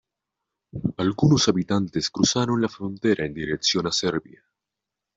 [0.97, 4.43] Algunos habitantes cruzaron la frontera en dirección a Serbia.